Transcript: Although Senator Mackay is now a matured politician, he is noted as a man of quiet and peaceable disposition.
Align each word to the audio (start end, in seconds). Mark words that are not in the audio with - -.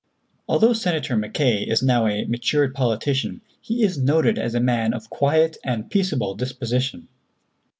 Although 0.47 0.73
Senator 0.73 1.15
Mackay 1.15 1.61
is 1.61 1.83
now 1.83 2.07
a 2.07 2.25
matured 2.25 2.73
politician, 2.73 3.41
he 3.61 3.83
is 3.83 3.99
noted 4.01 4.39
as 4.39 4.55
a 4.55 4.59
man 4.59 4.95
of 4.95 5.11
quiet 5.11 5.57
and 5.63 5.91
peaceable 5.91 6.33
disposition. 6.33 7.07